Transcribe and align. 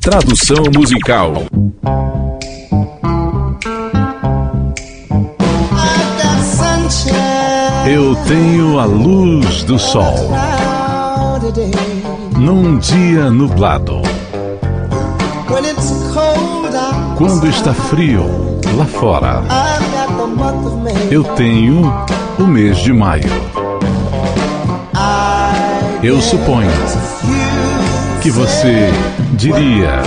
Tradução 0.00 0.64
musical. 0.74 1.34
Eu 7.86 8.16
tenho 8.26 8.78
a 8.78 8.86
luz 8.86 9.62
do 9.64 9.78
sol. 9.78 10.30
Num 12.38 12.78
dia 12.78 13.30
nublado. 13.30 14.00
Quando 17.18 17.46
está 17.46 17.74
frio 17.74 18.24
lá 18.78 18.86
fora. 18.86 19.42
Eu 21.10 21.24
tenho 21.24 21.92
o 22.38 22.44
mês 22.44 22.78
de 22.78 22.94
maio. 22.94 23.30
Eu 26.02 26.18
suponho 26.22 26.70
que 28.20 28.30
você 28.30 28.90
diria 29.32 30.02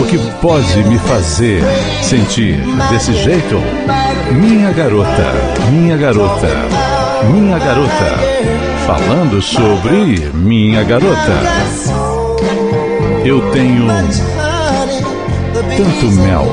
o 0.00 0.04
que 0.06 0.16
pode 0.40 0.84
me 0.84 0.96
fazer 1.00 1.60
sentir 2.02 2.56
desse 2.88 3.12
jeito? 3.14 3.56
Minha 4.32 4.70
garota, 4.70 5.32
minha 5.72 5.96
garota, 5.96 6.48
minha 7.32 7.58
garota, 7.58 8.18
falando 8.86 9.42
sobre 9.42 10.30
minha 10.34 10.84
garota. 10.84 11.32
Eu 13.24 13.40
tenho 13.50 13.86
tanto 15.76 16.12
mel 16.22 16.46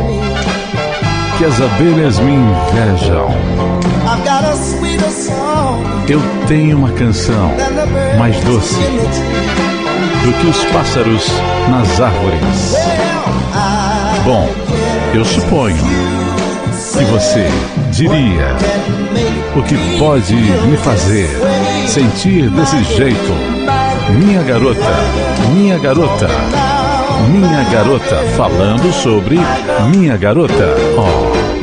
que 1.38 1.46
as 1.46 1.62
abelhas 1.62 2.20
me 2.20 2.34
invejam. 2.34 3.30
Eu 6.10 6.20
tenho 6.48 6.78
uma 6.80 6.92
canção 6.94 7.52
mais 8.18 8.36
doce 8.44 8.80
do 10.24 10.34
que 10.34 10.48
os 10.48 10.64
pássaros 10.66 11.28
nas 11.70 12.00
árvores. 12.00 12.76
Bom, 14.24 14.50
eu 15.14 15.26
suponho 15.26 15.84
que 16.98 17.04
você 17.06 17.48
diria 17.92 18.56
o 19.56 19.64
que 19.64 19.98
pode 19.98 20.36
me 20.36 20.78
fazer 20.78 21.28
sentir 21.88 22.50
desse 22.50 22.84
jeito. 22.84 23.34
Minha 24.18 24.44
garota, 24.44 24.94
minha 25.54 25.78
garota, 25.80 26.28
minha 27.30 27.64
garota, 27.72 28.18
falando 28.38 28.92
sobre 28.94 29.40
minha 29.92 30.18
garota. 30.18 30.76
Oh. 30.98 31.61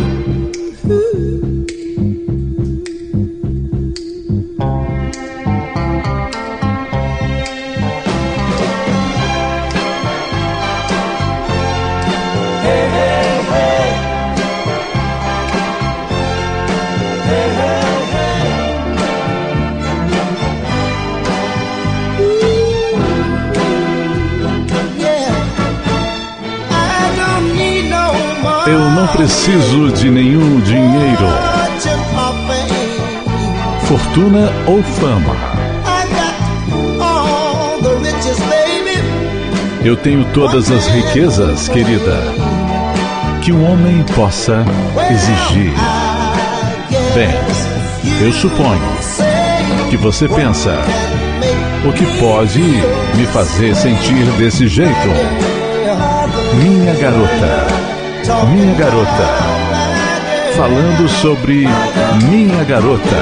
Preciso 29.13 29.91
de 29.93 30.11
nenhum 30.11 30.61
dinheiro, 30.61 31.29
fortuna 33.87 34.53
ou 34.67 34.83
fama. 34.83 35.37
Eu 39.85 39.97
tenho 39.97 40.25
todas 40.33 40.71
as 40.71 40.87
riquezas, 40.89 41.69
querida, 41.69 42.21
que 43.43 43.53
um 43.53 43.71
homem 43.71 44.05
possa 44.15 44.65
exigir. 45.11 45.73
Bem, 47.15 47.31
eu 48.21 48.33
suponho 48.33 48.97
que 49.91 49.97
você 49.97 50.29
pensa 50.29 50.75
o 51.89 51.93
que 51.93 52.05
pode 52.19 52.61
me 52.61 53.27
fazer 53.33 53.75
sentir 53.75 54.25
desse 54.39 54.67
jeito. 54.69 55.09
Minha 56.61 56.95
garota 56.95 57.89
minha 58.47 58.75
garota. 58.75 59.25
Falando 60.57 61.09
sobre 61.09 61.67
minha 62.25 62.63
garota. 62.65 63.17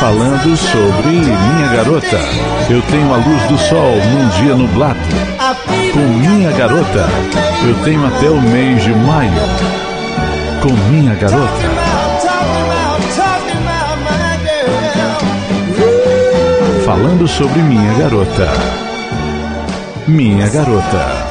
Falando 0.00 0.56
sobre 0.56 1.10
minha 1.10 1.68
garota. 1.76 2.18
Eu 2.68 2.82
tenho 2.82 3.14
a 3.14 3.16
luz 3.18 3.42
do 3.44 3.58
sol 3.58 3.96
num 3.96 4.28
dia 4.42 4.54
nublado. 4.54 4.98
Com 5.92 6.00
minha 6.00 6.50
garota, 6.52 7.06
eu 7.66 7.74
tenho 7.84 8.06
até 8.06 8.28
o 8.28 8.40
mês 8.40 8.82
de 8.82 8.94
maio. 8.94 9.32
Com 10.62 10.72
minha 10.90 11.14
garota. 11.14 11.70
Falando 16.84 17.28
sobre 17.28 17.60
minha 17.62 17.94
garota. 17.94 18.48
Minha 20.08 20.48
garota. 20.48 21.29